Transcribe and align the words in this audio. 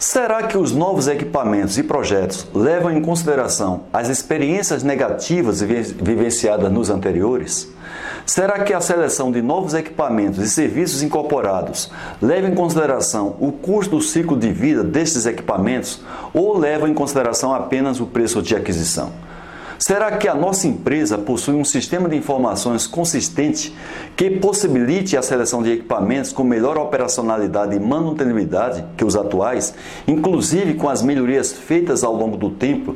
Será 0.00 0.44
que 0.44 0.56
os 0.56 0.72
novos 0.72 1.08
equipamentos 1.08 1.76
e 1.76 1.82
projetos 1.82 2.46
levam 2.54 2.90
em 2.90 3.02
consideração 3.02 3.82
as 3.92 4.08
experiências 4.08 4.82
negativas 4.82 5.60
vivenciadas 5.60 6.72
nos 6.72 6.88
anteriores? 6.88 7.70
Será 8.24 8.60
que 8.60 8.72
a 8.72 8.80
seleção 8.80 9.30
de 9.30 9.42
novos 9.42 9.74
equipamentos 9.74 10.42
e 10.42 10.48
serviços 10.48 11.02
incorporados 11.02 11.90
leva 12.18 12.48
em 12.48 12.54
consideração 12.54 13.36
o 13.38 13.52
custo 13.52 13.96
do 13.96 14.02
ciclo 14.02 14.38
de 14.38 14.50
vida 14.50 14.82
destes 14.82 15.26
equipamentos 15.26 16.00
ou 16.32 16.56
leva 16.56 16.88
em 16.88 16.94
consideração 16.94 17.54
apenas 17.54 18.00
o 18.00 18.06
preço 18.06 18.40
de 18.40 18.56
aquisição? 18.56 19.12
Será 19.80 20.18
que 20.18 20.28
a 20.28 20.34
nossa 20.34 20.68
empresa 20.68 21.16
possui 21.16 21.54
um 21.54 21.64
sistema 21.64 22.06
de 22.06 22.14
informações 22.14 22.86
consistente 22.86 23.74
que 24.14 24.28
possibilite 24.28 25.16
a 25.16 25.22
seleção 25.22 25.62
de 25.62 25.72
equipamentos 25.72 26.34
com 26.34 26.44
melhor 26.44 26.76
operacionalidade 26.76 27.74
e 27.74 27.80
manutenibilidade 27.80 28.84
que 28.94 29.06
os 29.06 29.16
atuais, 29.16 29.72
inclusive 30.06 30.74
com 30.74 30.86
as 30.86 31.00
melhorias 31.00 31.50
feitas 31.50 32.04
ao 32.04 32.14
longo 32.14 32.36
do 32.36 32.50
tempo, 32.50 32.94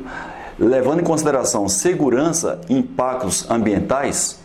levando 0.59 0.99
em 0.99 1.03
consideração 1.03 1.67
segurança 1.67 2.61
e 2.69 2.77
impactos 2.77 3.49
ambientais? 3.49 4.44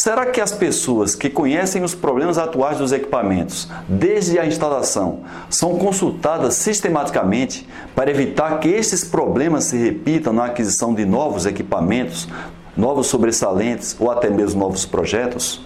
Será 0.00 0.24
que 0.24 0.40
as 0.40 0.50
pessoas 0.50 1.14
que 1.14 1.28
conhecem 1.28 1.84
os 1.84 1.94
problemas 1.94 2.38
atuais 2.38 2.78
dos 2.78 2.90
equipamentos, 2.90 3.68
desde 3.86 4.38
a 4.38 4.46
instalação, 4.46 5.24
são 5.50 5.76
consultadas 5.76 6.54
sistematicamente 6.54 7.68
para 7.94 8.10
evitar 8.10 8.58
que 8.60 8.68
esses 8.70 9.04
problemas 9.04 9.64
se 9.64 9.76
repitam 9.76 10.32
na 10.32 10.46
aquisição 10.46 10.94
de 10.94 11.04
novos 11.04 11.44
equipamentos, 11.44 12.26
novos 12.74 13.08
sobressalentes 13.08 13.94
ou 14.00 14.10
até 14.10 14.30
mesmo 14.30 14.60
novos 14.60 14.86
projetos? 14.86 15.60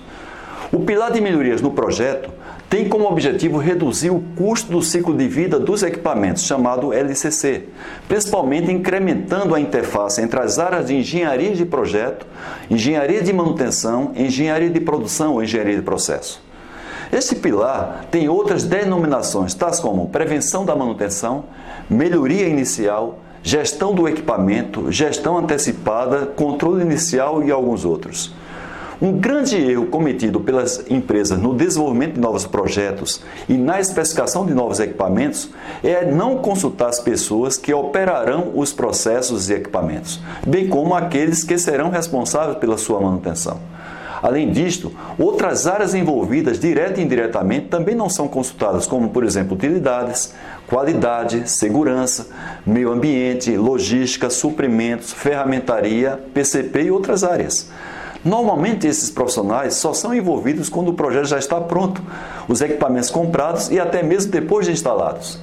O 0.72 0.80
pilar 0.80 1.12
de 1.12 1.20
melhorias 1.20 1.62
no 1.62 1.70
projeto 1.70 2.28
tem 2.75 2.89
como 2.89 3.06
objetivo 3.06 3.58
reduzir 3.58 4.11
o 4.11 4.20
custo 4.34 4.72
do 4.72 4.83
ciclo 4.83 5.17
de 5.17 5.28
vida 5.28 5.61
dos 5.61 5.84
equipamentos, 5.84 6.42
chamado 6.42 6.92
LCC, 6.92 7.69
principalmente 8.08 8.69
incrementando 8.69 9.55
a 9.55 9.61
interface 9.61 10.20
entre 10.20 10.41
as 10.41 10.58
áreas 10.58 10.89
de 10.89 10.97
engenharia 10.97 11.55
de 11.55 11.64
projeto, 11.64 12.27
engenharia 12.69 13.22
de 13.22 13.33
manutenção, 13.33 14.11
engenharia 14.16 14.70
de 14.70 14.81
produção 14.81 15.34
ou 15.34 15.44
engenharia 15.44 15.77
de 15.77 15.83
processo. 15.83 16.42
Este 17.12 17.36
pilar 17.36 18.06
tem 18.11 18.28
outras 18.28 18.64
denominações, 18.64 19.55
tais 19.55 19.78
como 19.78 20.09
prevenção 20.09 20.64
da 20.64 20.75
manutenção, 20.75 21.44
melhoria 21.88 22.48
inicial, 22.48 23.20
gestão 23.41 23.94
do 23.94 24.09
equipamento, 24.09 24.91
gestão 24.91 25.38
antecipada, 25.38 26.27
controle 26.27 26.83
inicial 26.83 27.41
e 27.41 27.53
alguns 27.53 27.84
outros. 27.84 28.34
Um 29.05 29.19
grande 29.19 29.55
erro 29.58 29.84
cometido 29.84 30.41
pelas 30.41 30.83
empresas 30.91 31.38
no 31.38 31.55
desenvolvimento 31.55 32.14
de 32.14 32.20
novos 32.20 32.47
projetos 32.47 33.20
e 33.47 33.52
na 33.52 33.78
especificação 33.78 34.47
de 34.47 34.55
novos 34.55 34.80
equipamentos 34.80 35.50
é 35.83 36.10
não 36.10 36.38
consultar 36.38 36.88
as 36.88 37.00
pessoas 37.00 37.58
que 37.58 37.75
operarão 37.75 38.52
os 38.55 38.72
processos 38.72 39.50
e 39.50 39.52
equipamentos, 39.52 40.22
bem 40.47 40.69
como 40.69 40.94
aqueles 40.94 41.44
que 41.44 41.58
serão 41.58 41.91
responsáveis 41.91 42.56
pela 42.56 42.78
sua 42.78 42.98
manutenção. 42.98 43.60
Além 44.22 44.50
disto, 44.50 44.91
outras 45.19 45.66
áreas 45.66 45.94
envolvidas 45.94 46.58
direta 46.58 46.98
e 46.98 47.05
indiretamente 47.05 47.66
também 47.66 47.94
não 47.94 48.08
são 48.08 48.27
consultadas, 48.27 48.86
como, 48.86 49.10
por 49.10 49.22
exemplo, 49.22 49.55
utilidades, 49.55 50.32
qualidade, 50.66 51.50
segurança, 51.50 52.28
meio 52.64 52.91
ambiente, 52.91 53.55
logística, 53.55 54.30
suprimentos, 54.30 55.12
ferramentaria, 55.12 56.19
PCP 56.32 56.84
e 56.84 56.91
outras 56.91 57.22
áreas. 57.22 57.71
Normalmente 58.24 58.86
esses 58.86 59.10
profissionais 59.10 59.74
só 59.74 59.92
são 59.92 60.14
envolvidos 60.14 60.70
quando 60.70 60.88
o 60.88 60.94
projeto 60.94 61.26
já 61.26 61.38
está 61.38 61.60
pronto, 61.60 62.02
os 62.48 62.62
equipamentos 62.62 63.10
comprados 63.10 63.70
e 63.70 63.78
até 63.78 64.02
mesmo 64.02 64.32
depois 64.32 64.64
de 64.64 64.72
instalados. 64.72 65.38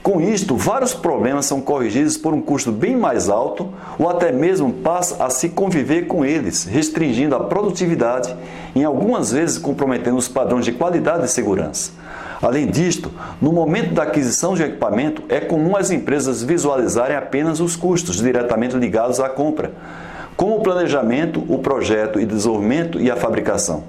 Com 0.00 0.20
isto, 0.20 0.54
vários 0.54 0.92
problemas 0.92 1.46
são 1.46 1.62
corrigidos 1.62 2.18
por 2.18 2.34
um 2.34 2.40
custo 2.40 2.70
bem 2.70 2.94
mais 2.94 3.30
alto 3.30 3.70
ou 3.98 4.08
até 4.08 4.30
mesmo 4.30 4.70
passa 4.70 5.24
a 5.24 5.30
se 5.30 5.48
conviver 5.48 6.06
com 6.06 6.24
eles, 6.24 6.64
restringindo 6.64 7.34
a 7.34 7.40
produtividade 7.40 8.36
e 8.74 8.80
em 8.80 8.84
algumas 8.84 9.32
vezes 9.32 9.58
comprometendo 9.58 10.18
os 10.18 10.28
padrões 10.28 10.66
de 10.66 10.72
qualidade 10.72 11.24
e 11.24 11.28
segurança. 11.28 11.92
Além 12.42 12.66
disto, 12.66 13.10
no 13.40 13.50
momento 13.50 13.94
da 13.94 14.02
aquisição 14.02 14.54
de 14.54 14.62
equipamento, 14.62 15.22
é 15.30 15.40
comum 15.40 15.74
as 15.74 15.90
empresas 15.90 16.42
visualizarem 16.42 17.16
apenas 17.16 17.58
os 17.58 17.74
custos 17.74 18.16
diretamente 18.18 18.76
ligados 18.76 19.18
à 19.18 19.30
compra 19.30 19.72
como 20.36 20.56
o 20.56 20.60
planejamento, 20.60 21.44
o 21.48 21.58
projeto 21.58 22.18
e 22.18 22.26
desenvolvimento 22.26 23.00
e 23.00 23.10
a 23.10 23.16
fabricação. 23.16 23.84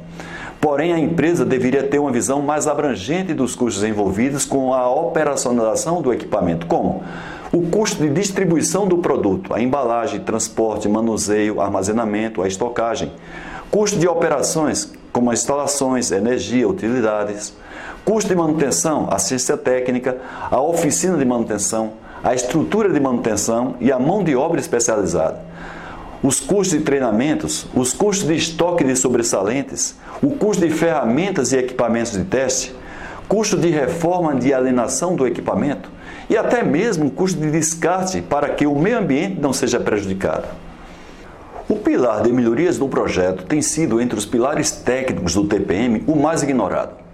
Porém, 0.61 0.93
a 0.93 0.99
empresa 0.99 1.45
deveria 1.45 1.83
ter 1.83 1.99
uma 1.99 2.11
visão 2.11 2.41
mais 2.41 2.67
abrangente 2.67 3.33
dos 3.33 3.55
custos 3.55 3.83
envolvidos 3.83 4.45
com 4.45 4.73
a 4.73 4.89
operacionalização 4.89 6.01
do 6.01 6.11
equipamento, 6.13 6.65
como 6.65 7.03
o 7.51 7.67
custo 7.69 8.01
de 8.01 8.09
distribuição 8.09 8.87
do 8.87 8.97
produto, 8.97 9.53
a 9.53 9.61
embalagem, 9.61 10.21
transporte, 10.21 10.89
manuseio, 10.89 11.61
armazenamento, 11.61 12.41
a 12.41 12.47
estocagem, 12.47 13.11
custo 13.69 13.99
de 13.99 14.07
operações, 14.07 14.91
como 15.13 15.29
as 15.29 15.41
instalações, 15.41 16.11
energia, 16.11 16.67
utilidades, 16.67 17.55
custo 18.03 18.29
de 18.29 18.35
manutenção, 18.35 19.07
assistência 19.11 19.57
técnica, 19.57 20.17
a 20.49 20.59
oficina 20.59 21.17
de 21.17 21.25
manutenção, 21.25 21.93
a 22.23 22.33
estrutura 22.33 22.89
de 22.89 22.99
manutenção 22.99 23.75
e 23.79 23.91
a 23.91 23.99
mão 23.99 24.23
de 24.23 24.35
obra 24.35 24.59
especializada 24.59 25.39
os 26.25 26.39
custos 26.39 26.79
de 26.79 26.83
treinamentos, 26.83 27.67
os 27.75 27.93
custos 27.93 28.27
de 28.27 28.35
estoque 28.35 28.83
de 28.83 28.95
sobressalentes, 28.95 29.95
o 30.23 30.31
custo 30.31 30.67
de 30.67 30.73
ferramentas 30.73 31.53
e 31.53 31.57
equipamentos 31.57 32.13
de 32.13 32.23
teste, 32.23 32.73
custo 33.27 33.55
de 33.55 33.69
reforma 33.69 34.33
de 34.33 34.51
alienação 34.51 35.15
do 35.15 35.27
equipamento 35.27 35.87
e 36.27 36.35
até 36.35 36.63
mesmo 36.63 37.11
custo 37.11 37.39
de 37.39 37.51
descarte 37.51 38.23
para 38.23 38.49
que 38.49 38.65
o 38.65 38.73
meio 38.73 38.97
ambiente 38.97 39.39
não 39.39 39.53
seja 39.53 39.79
prejudicado. 39.79 40.47
O 41.69 41.75
pilar 41.75 42.23
de 42.23 42.33
melhorias 42.33 42.79
do 42.79 42.87
projeto 42.87 43.43
tem 43.45 43.61
sido, 43.61 44.01
entre 44.01 44.17
os 44.17 44.25
pilares 44.25 44.71
técnicos 44.71 45.35
do 45.35 45.45
TPM, 45.45 46.03
o 46.07 46.15
mais 46.15 46.41
ignorado. 46.41 47.04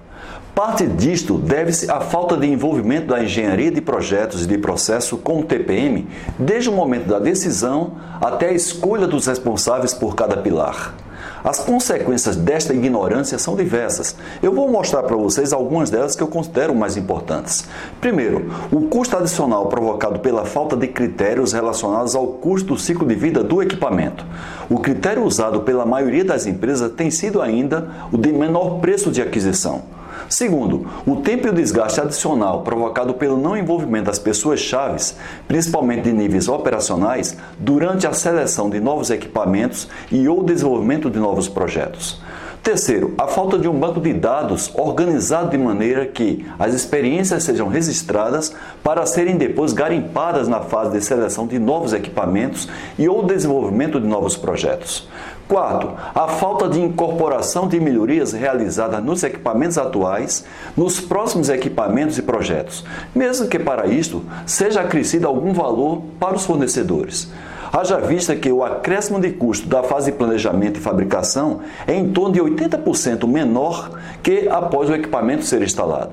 Parte 0.55 0.85
disto 0.85 1.37
deve-se 1.37 1.89
à 1.89 2.01
falta 2.01 2.35
de 2.35 2.45
envolvimento 2.45 3.07
da 3.07 3.23
engenharia 3.23 3.71
de 3.71 3.79
projetos 3.79 4.43
e 4.43 4.47
de 4.47 4.57
processo 4.57 5.17
com 5.17 5.39
o 5.39 5.43
TPM, 5.43 6.05
desde 6.37 6.69
o 6.69 6.73
momento 6.73 7.07
da 7.07 7.19
decisão 7.19 7.93
até 8.19 8.49
a 8.49 8.53
escolha 8.53 9.07
dos 9.07 9.27
responsáveis 9.27 9.93
por 9.93 10.13
cada 10.13 10.35
pilar. 10.35 10.93
As 11.41 11.59
consequências 11.59 12.35
desta 12.35 12.73
ignorância 12.73 13.39
são 13.39 13.55
diversas. 13.55 14.15
Eu 14.43 14.53
vou 14.53 14.69
mostrar 14.69 15.03
para 15.03 15.15
vocês 15.15 15.53
algumas 15.53 15.89
delas 15.89 16.15
que 16.15 16.21
eu 16.21 16.27
considero 16.27 16.75
mais 16.75 16.97
importantes. 16.97 17.65
Primeiro, 18.01 18.51
o 18.71 18.81
custo 18.81 19.15
adicional 19.17 19.67
provocado 19.67 20.19
pela 20.19 20.45
falta 20.45 20.75
de 20.75 20.87
critérios 20.87 21.53
relacionados 21.53 22.13
ao 22.13 22.27
custo 22.27 22.73
do 22.73 22.79
ciclo 22.79 23.07
de 23.07 23.15
vida 23.15 23.41
do 23.41 23.61
equipamento. 23.61 24.25
O 24.69 24.79
critério 24.79 25.23
usado 25.23 25.61
pela 25.61 25.85
maioria 25.85 26.25
das 26.25 26.45
empresas 26.45 26.91
tem 26.91 27.09
sido 27.09 27.41
ainda 27.41 27.89
o 28.11 28.17
de 28.17 28.33
menor 28.33 28.79
preço 28.79 29.09
de 29.09 29.21
aquisição. 29.21 30.00
Segundo, 30.31 30.87
o 31.05 31.17
tempo 31.17 31.45
e 31.45 31.49
o 31.49 31.53
desgaste 31.53 31.99
adicional 31.99 32.61
provocado 32.61 33.13
pelo 33.15 33.35
não 33.35 33.57
envolvimento 33.57 34.05
das 34.05 34.17
pessoas 34.17 34.61
chaves, 34.61 35.13
principalmente 35.45 36.03
de 36.03 36.13
níveis 36.13 36.47
operacionais, 36.47 37.35
durante 37.59 38.07
a 38.07 38.13
seleção 38.13 38.69
de 38.69 38.79
novos 38.79 39.09
equipamentos 39.09 39.89
e 40.09 40.29
ou 40.29 40.41
desenvolvimento 40.41 41.09
de 41.09 41.19
novos 41.19 41.49
projetos. 41.49 42.21
Terceiro, 42.63 43.15
a 43.17 43.25
falta 43.25 43.57
de 43.57 43.67
um 43.67 43.79
banco 43.79 43.99
de 43.99 44.13
dados 44.13 44.69
organizado 44.75 45.49
de 45.49 45.57
maneira 45.57 46.05
que 46.05 46.45
as 46.59 46.75
experiências 46.75 47.43
sejam 47.43 47.67
registradas 47.67 48.53
para 48.83 49.03
serem 49.07 49.35
depois 49.35 49.73
garimpadas 49.73 50.47
na 50.47 50.59
fase 50.59 50.91
de 50.91 51.03
seleção 51.03 51.47
de 51.47 51.57
novos 51.57 51.91
equipamentos 51.91 52.69
e 52.99 53.09
ou 53.09 53.23
desenvolvimento 53.23 53.99
de 53.99 54.05
novos 54.05 54.37
projetos. 54.37 55.09
Quarto, 55.47 55.89
a 56.13 56.27
falta 56.27 56.69
de 56.69 56.79
incorporação 56.79 57.67
de 57.67 57.79
melhorias 57.79 58.31
realizadas 58.31 59.03
nos 59.03 59.23
equipamentos 59.23 59.79
atuais 59.79 60.45
nos 60.77 60.99
próximos 60.99 61.49
equipamentos 61.49 62.19
e 62.19 62.21
projetos, 62.21 62.85
mesmo 63.15 63.47
que 63.47 63.57
para 63.57 63.87
isto 63.87 64.23
seja 64.45 64.81
acrescido 64.81 65.27
algum 65.27 65.51
valor 65.51 66.03
para 66.19 66.35
os 66.35 66.45
fornecedores. 66.45 67.27
Haja 67.73 67.97
vista 67.99 68.35
que 68.35 68.51
o 68.51 68.65
acréscimo 68.65 69.17
de 69.17 69.31
custo 69.31 69.65
da 69.67 69.81
fase 69.81 70.11
de 70.11 70.17
planejamento 70.17 70.77
e 70.77 70.81
fabricação 70.81 71.61
é 71.87 71.95
em 71.95 72.09
torno 72.11 72.33
de 72.33 72.41
80% 72.41 73.25
menor 73.25 73.97
que 74.21 74.49
após 74.49 74.89
o 74.89 74.93
equipamento 74.93 75.45
ser 75.45 75.61
instalado. 75.61 76.11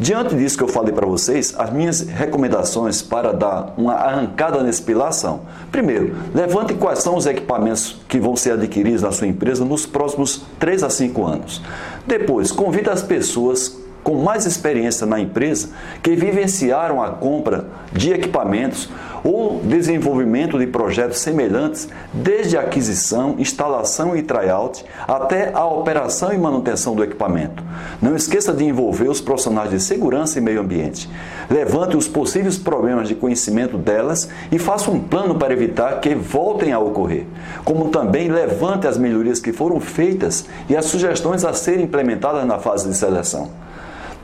Diante 0.00 0.34
disso 0.34 0.56
que 0.56 0.64
eu 0.64 0.68
falei 0.68 0.94
para 0.94 1.06
vocês, 1.06 1.54
as 1.58 1.70
minhas 1.70 2.00
recomendações 2.00 3.02
para 3.02 3.32
dar 3.32 3.74
uma 3.76 3.92
arrancada 3.92 4.62
nesse 4.62 4.82
pilar 4.82 5.12
são: 5.12 5.40
primeiro, 5.70 6.14
levante 6.34 6.72
quais 6.72 7.00
são 7.00 7.16
os 7.16 7.26
equipamentos 7.26 7.98
que 8.08 8.18
vão 8.18 8.34
ser 8.34 8.52
adquiridos 8.52 9.02
na 9.02 9.12
sua 9.12 9.26
empresa 9.26 9.64
nos 9.64 9.84
próximos 9.84 10.44
3 10.58 10.82
a 10.82 10.90
5 10.90 11.24
anos. 11.24 11.62
Depois, 12.06 12.50
convide 12.52 12.88
as 12.88 13.02
pessoas 13.02 13.78
com 14.06 14.22
mais 14.22 14.46
experiência 14.46 15.04
na 15.04 15.18
empresa 15.18 15.70
que 16.00 16.14
vivenciaram 16.14 17.02
a 17.02 17.10
compra 17.10 17.66
de 17.92 18.12
equipamentos 18.12 18.88
ou 19.26 19.60
desenvolvimento 19.64 20.56
de 20.56 20.68
projetos 20.68 21.18
semelhantes, 21.18 21.88
desde 22.12 22.56
a 22.56 22.60
aquisição, 22.60 23.34
instalação 23.38 24.16
e 24.16 24.22
tryout 24.22 24.84
até 25.06 25.50
a 25.52 25.66
operação 25.66 26.32
e 26.32 26.38
manutenção 26.38 26.94
do 26.94 27.02
equipamento. 27.02 27.62
Não 28.00 28.14
esqueça 28.14 28.52
de 28.52 28.64
envolver 28.64 29.08
os 29.08 29.20
profissionais 29.20 29.70
de 29.70 29.80
segurança 29.80 30.38
e 30.38 30.40
meio 30.40 30.60
ambiente. 30.60 31.10
Levante 31.50 31.96
os 31.96 32.06
possíveis 32.06 32.56
problemas 32.56 33.08
de 33.08 33.16
conhecimento 33.16 33.76
delas 33.76 34.28
e 34.52 34.58
faça 34.60 34.90
um 34.90 35.00
plano 35.00 35.34
para 35.34 35.52
evitar 35.52 36.00
que 36.00 36.14
voltem 36.14 36.72
a 36.72 36.78
ocorrer. 36.78 37.24
Como 37.64 37.88
também 37.88 38.28
levante 38.28 38.86
as 38.86 38.96
melhorias 38.96 39.40
que 39.40 39.52
foram 39.52 39.80
feitas 39.80 40.46
e 40.68 40.76
as 40.76 40.84
sugestões 40.84 41.44
a 41.44 41.52
serem 41.52 41.84
implementadas 41.84 42.46
na 42.46 42.60
fase 42.60 42.88
de 42.88 42.94
seleção. 42.94 43.65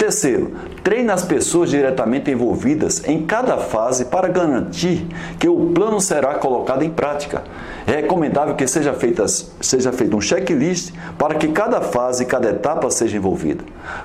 Terceiro, 0.03 0.51
treine 0.83 1.13
as 1.13 1.25
pessoas 1.25 1.71
diretamente 1.71 2.29
envolvidas 2.29 3.05
em 3.07 3.25
cada 3.25 3.57
fase 3.57 4.07
para 4.07 4.27
garantir 4.27 5.07
que 5.39 5.49
o 5.49 5.67
plano 5.67 6.01
será 6.01 6.35
colocado 6.35 6.83
em 6.83 6.91
prática. 6.91 7.45
É 7.87 7.93
recomendável 8.01 8.57
que 8.57 8.67
seja, 8.67 8.93
feitas, 8.95 9.53
seja 9.61 9.93
feito 9.93 10.17
um 10.17 10.21
checklist 10.21 10.93
para 11.17 11.37
que 11.37 11.47
cada 11.47 11.81
fase 11.81 12.25
e 12.25 12.27
cada 12.27 12.51
etapa 12.51 12.91
seja 12.91 13.17
envolvida. 13.17 13.63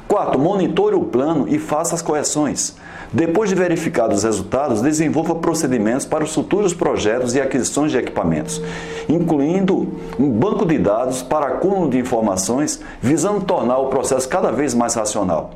Quarto, 0.07 0.37
monitore 0.37 0.95
o 0.95 1.03
plano 1.03 1.47
e 1.49 1.57
faça 1.57 1.95
as 1.95 2.01
correções. 2.03 2.75
Depois 3.11 3.49
de 3.49 3.55
verificados 3.55 4.19
os 4.19 4.23
resultados, 4.23 4.83
desenvolva 4.83 5.33
procedimentos 5.33 6.05
para 6.05 6.23
os 6.23 6.31
futuros 6.31 6.75
projetos 6.75 7.33
e 7.33 7.41
aquisições 7.41 7.91
de 7.91 7.97
equipamentos, 7.97 8.61
incluindo 9.09 9.95
um 10.19 10.29
banco 10.29 10.63
de 10.63 10.77
dados 10.77 11.23
para 11.23 11.47
acúmulo 11.47 11.89
de 11.89 11.97
informações, 11.97 12.79
visando 13.01 13.41
tornar 13.41 13.79
o 13.79 13.87
processo 13.87 14.29
cada 14.29 14.51
vez 14.51 14.75
mais 14.75 14.93
racional. 14.93 15.49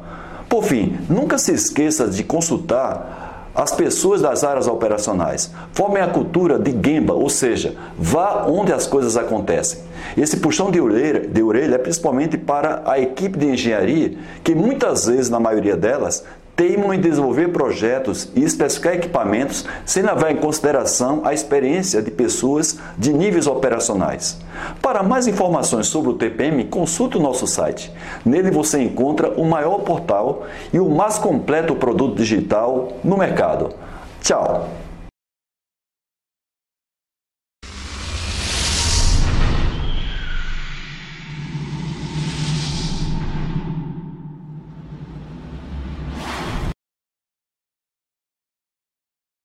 Por 0.52 0.66
fim, 0.66 0.98
nunca 1.10 1.38
se 1.38 1.54
esqueça 1.54 2.10
de 2.10 2.26
consultar 2.26 3.52
as 3.56 3.72
pessoas 3.72 4.22
das 4.22 4.44
áreas 4.44 4.68
operacionais. 4.68 5.50
Formem 5.72 6.04
a 6.04 6.10
cultura 6.10 6.60
de 6.60 6.72
Gemba, 6.72 7.14
ou 7.14 7.30
seja, 7.30 7.74
vá 7.98 8.46
onde 8.46 8.74
as 8.74 8.86
coisas 8.86 9.16
acontecem. 9.16 9.80
Esse 10.18 10.36
puxão 10.36 10.70
de 10.70 10.82
orelha, 10.82 11.22
de 11.26 11.42
orelha 11.42 11.76
é 11.76 11.78
principalmente 11.78 12.38
para 12.38 12.84
a 12.86 13.00
equipe 13.00 13.38
de 13.38 13.48
engenharia, 13.48 14.18
que 14.44 14.54
muitas 14.54 15.06
vezes, 15.06 15.30
na 15.30 15.40
maioria 15.40 15.78
delas, 15.78 16.26
teimam 16.62 16.94
em 16.94 17.02
desenvolver 17.02 17.48
projetos 17.48 18.30
e 18.36 18.44
especificar 18.44 18.94
equipamentos 18.94 19.66
sem 19.84 20.04
levar 20.04 20.32
em 20.32 20.36
consideração 20.36 21.22
a 21.26 21.34
experiência 21.34 22.04
de 22.04 22.12
pessoas 22.12 22.78
de 22.96 23.12
níveis 23.12 23.48
operacionais. 23.48 24.38
Para 24.80 25.02
mais 25.02 25.26
informações 25.26 25.88
sobre 25.88 26.12
o 26.12 26.14
TPM, 26.14 26.66
consulte 26.66 27.18
o 27.18 27.20
nosso 27.20 27.48
site. 27.48 27.92
Nele 28.24 28.52
você 28.52 28.80
encontra 28.80 29.32
o 29.32 29.44
maior 29.44 29.80
portal 29.80 30.46
e 30.72 30.80
o 30.80 30.88
mais 30.88 31.18
completo 31.18 31.74
produto 31.74 32.16
digital 32.16 32.90
no 33.04 33.18
mercado. 33.18 33.74
Tchau! 34.22 34.70